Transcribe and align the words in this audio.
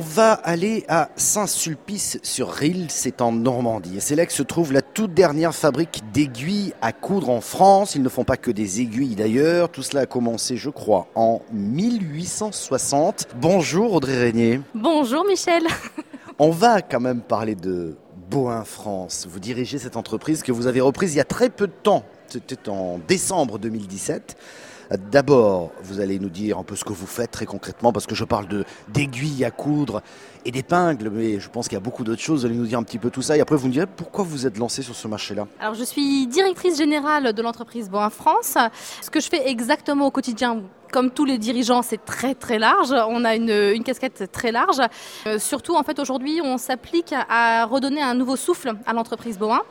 va 0.00 0.32
aller 0.32 0.84
à 0.88 1.10
Saint-Sulpice-sur-Rille, 1.16 2.86
c'est 2.88 3.20
en 3.20 3.32
Normandie. 3.32 3.98
Et 3.98 4.00
c'est 4.00 4.16
là 4.16 4.24
que 4.24 4.32
se 4.32 4.42
trouve 4.42 4.72
la 4.72 4.80
toute 4.80 5.12
dernière 5.12 5.54
fabrique 5.54 6.00
d'aiguilles 6.12 6.72
à 6.80 6.92
coudre 6.92 7.28
en 7.28 7.40
France. 7.40 7.94
Ils 7.94 8.02
ne 8.02 8.08
font 8.08 8.24
pas 8.24 8.36
que 8.36 8.50
des 8.50 8.80
aiguilles 8.80 9.14
d'ailleurs. 9.14 9.68
Tout 9.68 9.82
cela 9.82 10.02
a 10.02 10.06
commencé, 10.06 10.56
je 10.56 10.70
crois, 10.70 11.08
en 11.14 11.42
1860. 11.52 13.28
Bonjour 13.36 13.92
Audrey 13.92 14.16
Régnier. 14.16 14.60
Bonjour 14.74 15.24
Michel. 15.26 15.64
On 16.38 16.50
va 16.50 16.80
quand 16.80 17.00
même 17.00 17.20
parler 17.20 17.54
de 17.54 17.96
Boin 18.30 18.64
France. 18.64 19.26
Vous 19.30 19.38
dirigez 19.38 19.78
cette 19.78 19.96
entreprise 19.96 20.42
que 20.42 20.50
vous 20.50 20.66
avez 20.66 20.80
reprise 20.80 21.14
il 21.14 21.18
y 21.18 21.20
a 21.20 21.24
très 21.24 21.50
peu 21.50 21.66
de 21.66 21.72
temps. 21.72 22.04
C'était 22.28 22.70
en 22.70 22.98
décembre 23.06 23.58
2017. 23.58 24.36
D'abord, 25.10 25.72
vous 25.82 26.00
allez 26.00 26.18
nous 26.18 26.28
dire 26.28 26.58
un 26.58 26.62
peu 26.62 26.76
ce 26.76 26.84
que 26.84 26.92
vous 26.92 27.06
faites 27.06 27.30
très 27.30 27.46
concrètement, 27.46 27.92
parce 27.92 28.06
que 28.06 28.14
je 28.14 28.24
parle 28.24 28.46
d'aiguilles 28.88 29.44
à 29.44 29.50
coudre 29.50 30.02
et 30.44 30.50
d'épingles, 30.50 31.10
mais 31.10 31.40
je 31.40 31.48
pense 31.48 31.68
qu'il 31.68 31.76
y 31.76 31.80
a 31.80 31.80
beaucoup 31.80 32.04
d'autres 32.04 32.20
choses. 32.20 32.40
Vous 32.40 32.46
allez 32.46 32.56
nous 32.56 32.66
dire 32.66 32.78
un 32.78 32.82
petit 32.82 32.98
peu 32.98 33.10
tout 33.10 33.22
ça, 33.22 33.36
et 33.36 33.40
après 33.40 33.56
vous 33.56 33.66
nous 33.66 33.72
direz 33.72 33.86
pourquoi 33.86 34.24
vous 34.24 34.46
êtes 34.46 34.58
lancé 34.58 34.82
sur 34.82 34.94
ce 34.94 35.08
marché-là. 35.08 35.46
Alors, 35.60 35.74
je 35.74 35.84
suis 35.84 36.26
directrice 36.26 36.76
générale 36.76 37.32
de 37.32 37.42
l'entreprise 37.42 37.88
Boin 37.88 38.10
France. 38.10 38.58
Ce 39.00 39.10
que 39.10 39.20
je 39.20 39.28
fais 39.28 39.48
exactement 39.48 40.06
au 40.06 40.10
quotidien, 40.10 40.62
comme 40.94 41.10
tous 41.10 41.24
les 41.24 41.38
dirigeants, 41.38 41.82
c'est 41.82 42.04
très 42.04 42.36
très 42.36 42.60
large. 42.60 42.92
On 42.92 43.24
a 43.24 43.34
une, 43.34 43.82
casquette 43.82 44.30
très 44.30 44.52
large. 44.52 44.80
Euh, 45.26 45.40
surtout, 45.40 45.74
en 45.74 45.82
fait, 45.82 45.98
aujourd'hui, 45.98 46.40
on 46.40 46.56
s'applique 46.56 47.12
à 47.28 47.64
redonner 47.64 48.00
un 48.00 48.14
nouveau 48.14 48.36
souffle 48.36 48.74
à 48.86 48.92
l'entreprise 48.92 49.36
Boin. 49.36 49.62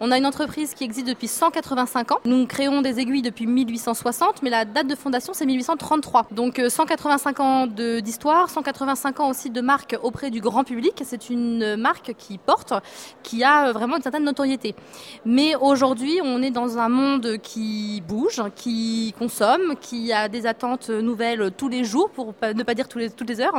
On 0.00 0.10
a 0.10 0.18
une 0.18 0.26
entreprise 0.26 0.74
qui 0.74 0.82
existe 0.82 1.06
depuis 1.06 1.28
185 1.28 2.10
ans. 2.10 2.18
Nous 2.24 2.48
créons 2.48 2.82
des 2.82 2.98
aiguilles 2.98 3.22
depuis 3.22 3.46
1860, 3.46 4.42
mais 4.42 4.50
la 4.50 4.64
date 4.64 4.88
de 4.88 4.96
fondation, 4.96 5.32
c'est 5.34 5.46
1833. 5.46 6.26
Donc 6.32 6.60
185 6.68 7.38
euh, 7.38 7.42
ans 7.44 7.66
d'histoire, 7.68 8.50
185 8.50 9.20
ans 9.20 9.30
aussi 9.30 9.50
de 9.50 9.60
marque 9.60 9.96
auprès 10.02 10.32
du 10.32 10.40
grand 10.40 10.64
public. 10.64 11.00
C'est 11.04 11.30
une 11.30 11.76
marque 11.76 12.14
qui 12.18 12.38
porte, 12.38 12.74
qui 13.22 13.44
a 13.44 13.68
euh, 13.68 13.72
vraiment 13.72 13.98
une 13.98 14.02
certaine 14.02 14.24
notoriété. 14.24 14.74
Mais 15.24 15.54
aujourd'hui, 15.54 16.18
on 16.24 16.42
est 16.42 16.50
dans 16.50 16.78
un 16.78 16.88
monde 16.88 17.38
qui 17.40 18.02
bouge, 18.08 18.42
qui 18.56 19.14
consomme, 19.16 19.76
qui 19.80 20.12
a 20.12 20.28
des 20.28 20.44
attentes 20.44 20.71
nouvelles 20.90 21.50
tous 21.56 21.68
les 21.68 21.84
jours, 21.84 22.10
pour 22.10 22.34
ne 22.42 22.62
pas 22.62 22.74
dire 22.74 22.88
toutes 22.88 23.28
les 23.28 23.40
heures. 23.40 23.58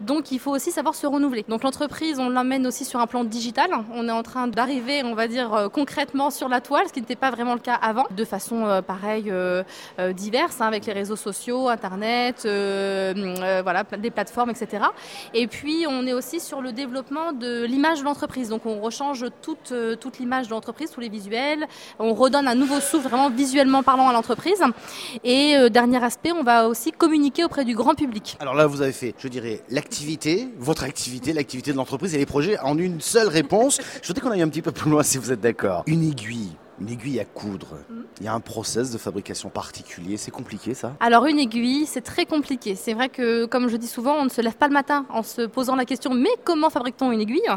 Donc 0.00 0.30
il 0.32 0.38
faut 0.38 0.50
aussi 0.50 0.70
savoir 0.70 0.94
se 0.94 1.06
renouveler. 1.06 1.44
Donc 1.48 1.62
l'entreprise, 1.62 2.18
on 2.18 2.28
l'emmène 2.28 2.66
aussi 2.66 2.84
sur 2.84 3.00
un 3.00 3.06
plan 3.06 3.24
digital. 3.24 3.70
On 3.94 4.08
est 4.08 4.12
en 4.12 4.22
train 4.22 4.48
d'arriver, 4.48 5.02
on 5.04 5.14
va 5.14 5.28
dire, 5.28 5.54
euh, 5.54 5.68
concrètement 5.68 6.30
sur 6.30 6.48
la 6.48 6.60
toile, 6.60 6.86
ce 6.88 6.92
qui 6.92 7.00
n'était 7.00 7.16
pas 7.16 7.30
vraiment 7.30 7.54
le 7.54 7.60
cas 7.60 7.74
avant, 7.74 8.06
de 8.10 8.24
façon 8.24 8.66
euh, 8.66 8.82
pareille, 8.82 9.30
euh, 9.30 9.62
diverse, 10.12 10.60
hein, 10.60 10.66
avec 10.66 10.86
les 10.86 10.92
réseaux 10.92 11.16
sociaux, 11.16 11.68
Internet, 11.68 12.42
voilà, 12.42 13.84
des 13.98 14.10
plateformes, 14.10 14.50
etc. 14.50 14.84
Et 15.34 15.46
puis 15.46 15.86
on 15.88 16.06
est 16.06 16.12
aussi 16.12 16.40
sur 16.40 16.60
le 16.60 16.72
développement 16.72 17.32
de 17.32 17.64
l'image 17.64 18.00
de 18.00 18.04
l'entreprise. 18.04 18.48
Donc 18.48 18.66
on 18.66 18.80
rechange 18.80 19.26
toute, 19.42 19.72
toute 20.00 20.18
l'image 20.18 20.48
de 20.48 20.52
l'entreprise, 20.52 20.90
tous 20.90 21.00
les 21.00 21.08
visuels. 21.08 21.66
On 21.98 22.14
redonne 22.14 22.48
un 22.48 22.54
nouveau 22.54 22.80
souffle 22.80 23.08
vraiment 23.08 23.30
visuellement 23.30 23.82
parlant 23.82 24.08
à 24.08 24.12
l'entreprise. 24.12 24.62
Et 25.24 25.56
dernier 25.70 26.02
aspect, 26.02 26.32
on 26.32 26.41
va 26.42 26.68
aussi 26.68 26.92
communiquer 26.92 27.44
auprès 27.44 27.64
du 27.64 27.74
grand 27.74 27.94
public. 27.94 28.36
Alors 28.40 28.54
là, 28.54 28.66
vous 28.66 28.82
avez 28.82 28.92
fait, 28.92 29.14
je 29.18 29.28
dirais, 29.28 29.62
l'activité, 29.70 30.48
votre 30.58 30.84
activité, 30.84 31.32
l'activité 31.32 31.72
de 31.72 31.76
l'entreprise 31.76 32.14
et 32.14 32.18
les 32.18 32.26
projets 32.26 32.58
en 32.60 32.78
une 32.78 33.00
seule 33.00 33.28
réponse. 33.28 33.80
je 34.02 34.08
voudrais 34.08 34.22
qu'on 34.22 34.30
aille 34.30 34.42
un 34.42 34.48
petit 34.48 34.62
peu 34.62 34.72
plus 34.72 34.90
loin 34.90 35.02
si 35.02 35.18
vous 35.18 35.32
êtes 35.32 35.40
d'accord. 35.40 35.84
Une 35.86 36.02
aiguille 36.02 36.50
une 36.82 36.90
aiguille 36.90 37.20
à 37.20 37.24
coudre. 37.24 37.78
Il 38.18 38.26
y 38.26 38.28
a 38.28 38.34
un 38.34 38.40
process 38.40 38.90
de 38.90 38.98
fabrication 38.98 39.50
particulier. 39.50 40.16
C'est 40.16 40.32
compliqué 40.32 40.74
ça? 40.74 40.94
Alors 40.98 41.26
une 41.26 41.38
aiguille, 41.38 41.86
c'est 41.86 42.00
très 42.00 42.26
compliqué. 42.26 42.74
C'est 42.74 42.92
vrai 42.92 43.08
que, 43.08 43.44
comme 43.46 43.68
je 43.68 43.76
dis 43.76 43.86
souvent, 43.86 44.14
on 44.14 44.24
ne 44.24 44.28
se 44.28 44.40
lève 44.40 44.56
pas 44.56 44.66
le 44.66 44.74
matin 44.74 45.06
en 45.08 45.22
se 45.22 45.42
posant 45.42 45.76
la 45.76 45.84
question 45.84 46.12
mais 46.12 46.30
comment 46.44 46.70
fabrique-t-on 46.70 47.12
une 47.12 47.20
aiguille? 47.20 47.48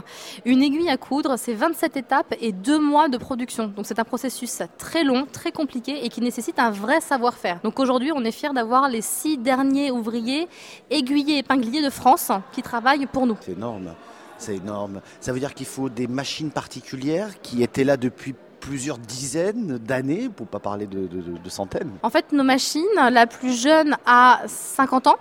Une 0.46 0.62
aiguille 0.62 0.90
à 0.90 0.98
coudre, 0.98 1.38
c'est 1.38 1.56
27 1.56 1.98
étapes 1.98 2.36
et 2.40 2.52
2 2.52 2.78
mois 2.78 3.10
de 3.10 3.18
production. 3.18 3.68
Donc 3.68 3.88
c'est 3.88 3.98
un 3.98 4.04
processus 4.04 4.62
très 4.78 5.04
long, 5.04 5.26
très 5.32 5.52
compliqué 5.52 6.06
et 6.06 6.10
qui 6.10 6.22
nécessite 6.22 6.60
un 6.60 6.70
vrai 6.70 7.02
savoir-faire. 7.02 7.60
Donc 7.64 7.80
aujourd'hui, 7.80 8.12
on 8.14 8.24
est 8.24 8.32
fiers 8.32 8.54
d'avoir 8.54 8.90
les 8.90 9.02
6 9.02 9.40
derniers 9.40 9.90
ouvriers 9.90 10.48
aiguillés 10.92 11.40
épingliers 11.40 11.82
de 11.84 11.90
France 11.90 12.32
qui 12.52 12.62
travaillent 12.62 13.08
pour 13.08 13.26
nous. 13.26 13.38
C'est 13.42 13.54
énorme. 13.54 13.96
C'est 14.38 14.58
énorme. 14.58 15.00
Ça 15.22 15.32
veut 15.32 15.40
dire 15.40 15.54
qu'il 15.54 15.66
faut 15.66 15.88
des 15.88 16.08
machines 16.08 16.52
particulières 16.52 17.40
qui 17.42 17.64
étaient 17.64 17.86
là 17.86 17.96
depuis 17.96 18.36
plusieurs 18.66 18.98
dizaines 18.98 19.78
d'années, 19.78 20.30
pour 20.36 20.48
pas 20.48 20.60
parler 20.60 20.88
de, 20.88 21.08
centaines. 21.50 21.92
En 22.02 22.10
fait, 22.10 22.32
nos 22.32 22.44
machines, 22.44 22.84
la 22.96 23.28
plus 23.28 23.54
jeune 23.54 23.96
a 24.06 24.42
50 24.48 25.08
ans 25.08 25.18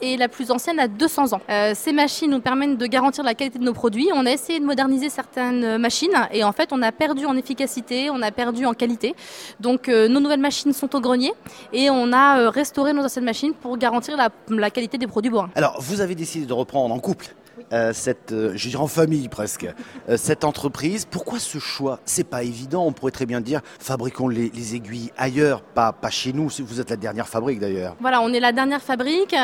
et 0.00 0.16
la 0.16 0.28
plus 0.28 0.50
ancienne 0.50 0.78
a 0.78 0.88
200 0.88 1.32
ans. 1.32 1.40
Euh, 1.48 1.72
ces 1.74 1.92
machines 1.92 2.30
nous 2.30 2.40
permettent 2.40 2.76
de 2.78 2.86
garantir 2.86 3.24
la 3.24 3.34
qualité 3.34 3.58
de 3.58 3.64
nos 3.64 3.72
produits. 3.72 4.08
On 4.14 4.26
a 4.26 4.30
essayé 4.30 4.60
de 4.60 4.64
moderniser 4.64 5.10
certaines 5.10 5.78
machines 5.78 6.28
et 6.32 6.44
en 6.44 6.52
fait 6.52 6.68
on 6.72 6.82
a 6.82 6.92
perdu 6.92 7.26
en 7.26 7.36
efficacité, 7.36 8.08
on 8.10 8.22
a 8.22 8.30
perdu 8.30 8.64
en 8.64 8.74
qualité. 8.74 9.16
Donc 9.58 9.88
euh, 9.88 10.06
nos 10.08 10.20
nouvelles 10.20 10.40
machines 10.40 10.72
sont 10.72 10.94
au 10.94 11.00
grenier 11.00 11.32
et 11.72 11.90
on 11.90 12.12
a 12.12 12.38
euh, 12.38 12.50
restauré 12.50 12.92
nos 12.92 13.04
anciennes 13.04 13.24
machines 13.24 13.54
pour 13.54 13.76
garantir 13.76 14.16
la, 14.16 14.28
la 14.48 14.70
qualité 14.70 14.98
des 14.98 15.08
produits 15.08 15.30
bois. 15.30 15.48
Alors 15.56 15.80
vous 15.80 16.00
avez 16.00 16.14
décidé 16.14 16.46
de 16.46 16.52
reprendre 16.52 16.94
en 16.94 17.00
couple 17.00 17.34
euh, 17.72 17.92
cette, 17.92 18.32
euh, 18.32 18.52
je 18.54 18.68
dirais 18.68 18.82
en 18.82 18.88
famille 18.88 19.28
presque, 19.28 19.66
euh, 20.08 20.16
cette 20.16 20.44
entreprise. 20.44 21.04
Pourquoi 21.04 21.38
ce 21.38 21.58
choix? 21.58 22.00
C'est 22.04 22.24
pas 22.24 22.42
évident. 22.42 22.84
On 22.86 22.92
pourrait 22.92 23.12
très 23.12 23.26
bien 23.26 23.40
dire 23.40 23.60
fabriquons 23.78 24.28
les, 24.28 24.74
aiguilles 24.74 25.10
ailleurs, 25.16 25.62
pas, 25.62 25.92
pas 25.92 26.10
chez 26.10 26.32
nous. 26.32 26.48
Vous 26.60 26.80
êtes 26.80 26.90
la 26.90 26.96
dernière 26.96 27.28
fabrique 27.28 27.58
d'ailleurs. 27.58 27.96
Voilà, 28.00 28.20
on 28.20 28.32
est 28.32 28.40
la 28.40 28.52
dernière 28.52 28.82
fabrique. 28.82 29.34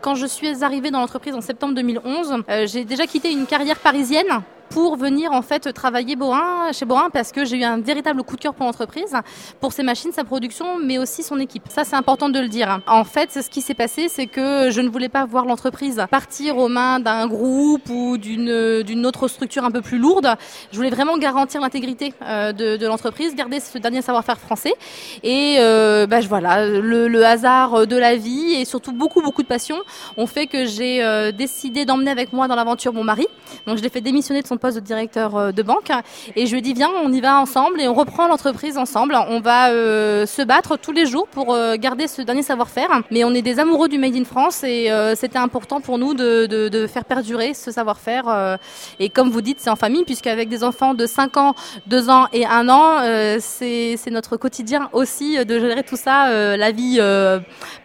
quand 0.00 0.14
je 0.14 0.26
suis 0.26 0.62
arrivée 0.62 0.90
dans 0.90 1.00
l'entreprise 1.00 1.34
en 1.34 1.40
septembre 1.40 1.74
2011, 1.74 2.44
j'ai 2.66 2.84
déjà 2.84 3.06
quitté 3.06 3.32
une 3.32 3.46
carrière 3.46 3.78
parisienne 3.78 4.42
pour 4.70 4.96
venir 4.96 5.32
en 5.32 5.42
fait 5.42 5.72
travailler 5.72 6.16
Borin, 6.16 6.72
chez 6.72 6.84
Borin 6.84 7.10
parce 7.10 7.32
que 7.32 7.44
j'ai 7.44 7.58
eu 7.58 7.64
un 7.64 7.78
véritable 7.78 8.22
coup 8.22 8.36
de 8.36 8.40
cœur 8.40 8.54
pour 8.54 8.66
l'entreprise, 8.66 9.14
pour 9.60 9.72
ses 9.72 9.82
machines, 9.82 10.12
sa 10.12 10.24
production, 10.24 10.78
mais 10.78 10.98
aussi 10.98 11.22
son 11.22 11.38
équipe. 11.38 11.64
Ça, 11.68 11.84
c'est 11.84 11.96
important 11.96 12.28
de 12.28 12.38
le 12.38 12.48
dire. 12.48 12.80
En 12.86 13.04
fait, 13.04 13.32
ce 13.32 13.50
qui 13.50 13.60
s'est 13.60 13.74
passé, 13.74 14.08
c'est 14.08 14.26
que 14.26 14.70
je 14.70 14.80
ne 14.80 14.88
voulais 14.88 15.08
pas 15.08 15.24
voir 15.24 15.44
l'entreprise 15.44 16.02
partir 16.10 16.56
aux 16.56 16.68
mains 16.68 17.00
d'un 17.00 17.26
groupe 17.26 17.88
ou 17.90 18.16
d'une 18.16 19.06
autre 19.06 19.28
structure 19.28 19.64
un 19.64 19.70
peu 19.70 19.80
plus 19.80 19.98
lourde. 19.98 20.34
Je 20.70 20.76
voulais 20.76 20.90
vraiment 20.90 21.18
garantir 21.18 21.60
l'intégrité 21.60 22.14
euh, 22.22 22.52
de, 22.52 22.86
l'entreprise, 22.86 23.34
garder 23.34 23.60
ce 23.60 23.78
dernier 23.78 24.02
savoir-faire 24.02 24.38
français. 24.38 24.74
Et 25.22 25.56
euh, 25.58 26.06
bah, 26.06 26.20
voilà, 26.20 26.66
le, 26.66 27.08
le, 27.08 27.24
hasard 27.24 27.86
de 27.86 27.96
la 27.96 28.16
vie 28.16 28.54
et 28.54 28.64
surtout 28.64 28.92
beaucoup 28.92 29.20
beaucoup 29.20 29.42
de 29.42 29.46
passion 29.48 29.76
ont 30.16 30.26
fait 30.26 30.46
que 30.46 30.66
j'ai 30.66 31.02
euh, 31.02 31.32
décidé 31.32 31.84
d'emmener 31.84 32.10
avec 32.10 32.32
moi 32.32 32.48
dans 32.48 32.56
l'aventure 32.56 32.92
mon 32.92 33.04
mari. 33.04 33.26
Donc 33.66 33.76
je 33.78 33.82
l'ai 33.82 33.88
fait 33.88 34.00
démissionner 34.00 34.42
de 34.42 34.46
son 34.46 34.56
poste 34.60 34.76
de 34.76 34.84
directeur 34.84 35.36
euh, 35.36 35.52
de 35.52 35.62
banque. 35.62 35.90
Et 36.36 36.46
je 36.46 36.52
lui 36.52 36.58
ai 36.58 36.62
dit, 36.62 36.74
viens, 36.74 36.90
on 37.02 37.12
y 37.12 37.20
va 37.20 37.40
ensemble 37.40 37.80
et 37.80 37.88
on 37.88 37.94
reprend 37.94 38.28
l'entreprise 38.28 38.78
ensemble. 38.78 39.16
On 39.28 39.40
va 39.40 39.70
euh, 39.70 40.26
se 40.26 40.42
battre 40.42 40.76
tous 40.76 40.92
les 40.92 41.06
jours 41.06 41.26
pour 41.26 41.52
euh, 41.52 41.76
garder 41.76 42.06
ce 42.06 42.22
dernier 42.22 42.42
savoir-faire. 42.42 42.90
Mais 43.10 43.24
on 43.24 43.34
est 43.34 43.42
des 43.42 43.58
amoureux 43.58 43.88
du 43.88 43.98
Made 43.98 44.14
in 44.14 44.24
France 44.24 44.62
et 44.62 44.90
c'était 45.16 45.38
important 45.38 45.80
pour 45.80 45.98
nous 45.98 46.14
de, 46.14 46.46
de, 46.46 46.86
faire 46.86 47.04
perdurer 47.04 47.54
ce 47.54 47.70
savoir-faire. 47.70 48.58
et 48.98 49.08
comme 49.08 49.30
vous 49.30 49.40
dites, 49.40 49.58
c'est 49.60 49.70
en 49.70 49.76
famille, 49.76 50.04
puisqu'avec 50.04 50.48
des 50.48 50.62
enfants 50.62 50.94
de 50.94 51.06
5 51.06 51.36
ans, 51.38 51.54
2 51.86 52.10
ans 52.10 52.26
et 52.32 52.44
1 52.44 52.68
an, 52.68 53.38
c'est 53.40 54.10
notre 54.10 54.36
quotidien 54.36 54.90
aussi 54.92 55.42
de 55.44 55.58
gérer 55.58 55.82
tout 55.82 55.96
ça, 55.96 56.56
la 56.56 56.70
vie 56.70 57.00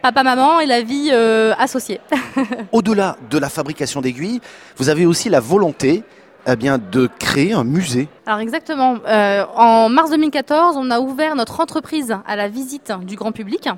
papa-maman 0.02 0.60
et 0.60 0.66
la 0.66 0.82
vie 0.82 1.10
associée. 1.58 2.00
Au-delà 2.72 3.16
de 3.30 3.38
la 3.38 3.48
fabrication 3.48 4.00
d'aiguilles, 4.00 4.40
vous 4.76 4.88
avez 4.88 5.06
aussi 5.06 5.28
la 5.28 5.40
volonté 5.40 6.02
eh 6.48 6.56
bien, 6.56 6.78
de 6.78 7.08
créer 7.18 7.52
un 7.52 7.64
musée. 7.64 8.08
Alors 8.24 8.40
exactement. 8.40 8.98
Euh, 9.06 9.44
en 9.56 9.88
mars 9.88 10.10
2014, 10.10 10.76
on 10.76 10.90
a 10.90 11.00
ouvert 11.00 11.34
notre 11.34 11.60
entreprise 11.60 12.16
à 12.24 12.36
la 12.36 12.48
visite 12.48 12.92
du 13.04 13.16
grand 13.16 13.32
public. 13.32 13.68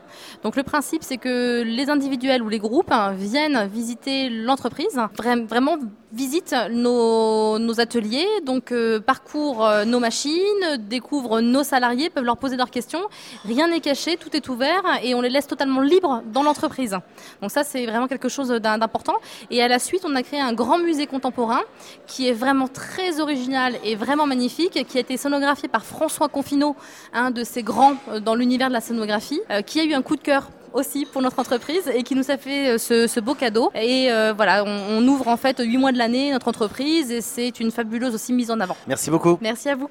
Donc 0.42 0.56
le 0.56 0.62
principe, 0.62 1.02
c'est 1.02 1.16
que 1.16 1.62
les 1.62 1.88
individuels 1.88 2.42
ou 2.42 2.48
les 2.48 2.58
groupes 2.58 2.92
viennent 3.16 3.68
visiter 3.68 4.28
l'entreprise, 4.28 5.00
vraiment 5.48 5.76
visitent 6.12 6.54
nos, 6.70 7.80
ateliers, 7.80 8.26
donc 8.44 8.72
euh, 8.72 8.98
parcourent 8.98 9.66
euh, 9.66 9.84
nos 9.84 10.00
machines, 10.00 10.76
découvrent 10.78 11.40
nos 11.40 11.62
salariés, 11.62 12.10
peuvent 12.10 12.24
leur 12.24 12.36
poser 12.36 12.56
leurs 12.56 12.70
questions. 12.70 13.00
Rien 13.44 13.68
n'est 13.68 13.80
caché, 13.80 14.16
tout 14.16 14.34
est 14.34 14.48
ouvert 14.48 14.82
et 15.02 15.14
on 15.14 15.20
les 15.20 15.28
laisse 15.28 15.46
totalement 15.46 15.80
libres 15.80 16.22
dans 16.32 16.42
l'entreprise. 16.42 16.96
Donc 17.42 17.50
ça, 17.50 17.64
c'est 17.64 17.86
vraiment 17.86 18.08
quelque 18.08 18.28
chose 18.28 18.48
d'important. 18.48 19.16
Et 19.50 19.62
à 19.62 19.68
la 19.68 19.78
suite, 19.78 20.04
on 20.06 20.14
a 20.14 20.22
créé 20.22 20.40
un 20.40 20.52
grand 20.52 20.78
musée 20.78 21.06
contemporain 21.06 21.60
qui 22.06 22.28
est 22.28 22.32
vraiment 22.32 22.68
très 22.68 23.20
original 23.20 23.74
et 23.84 23.94
vraiment 23.94 24.26
magnifique, 24.26 24.84
qui 24.86 24.98
a 24.98 25.00
été 25.00 25.16
sonographié 25.16 25.68
par 25.68 25.84
François 25.84 26.28
Confineau, 26.28 26.76
un 27.12 27.30
de 27.30 27.44
ces 27.44 27.62
grands 27.62 27.94
euh, 28.08 28.20
dans 28.20 28.34
l'univers 28.34 28.68
de 28.68 28.72
la 28.74 28.80
sonographie, 28.80 29.40
euh, 29.50 29.62
qui 29.62 29.80
a 29.80 29.84
eu 29.84 29.94
un 29.94 30.02
coup 30.02 30.16
de 30.16 30.22
cœur 30.22 30.48
aussi 30.78 31.04
pour 31.04 31.22
notre 31.22 31.38
entreprise 31.38 31.90
et 31.94 32.02
qui 32.02 32.14
nous 32.14 32.30
a 32.30 32.36
fait 32.36 32.76
euh, 32.76 32.78
ce, 32.78 33.20
beau 33.20 33.34
cadeau. 33.34 33.70
Et 33.74 34.08
voilà, 34.36 34.64
on, 34.64 34.98
on, 34.98 35.08
ouvre 35.08 35.28
en 35.28 35.36
fait 35.36 35.58
huit 35.60 35.78
mois 35.78 35.92
de 35.92 35.98
l'année 35.98 36.32
notre 36.32 36.48
entreprise 36.48 37.10
et 37.10 37.20
c'est 37.20 37.60
une 37.60 37.70
fabuleuse 37.70 38.14
aussi 38.14 38.32
mise 38.32 38.50
en 38.50 38.60
avant. 38.60 38.76
Merci 38.86 39.10
beaucoup. 39.10 39.38
Merci 39.40 39.68
à 39.68 39.76
vous. 39.76 39.86